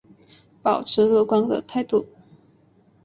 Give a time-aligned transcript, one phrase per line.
[0.63, 2.07] 抱持乐观的态度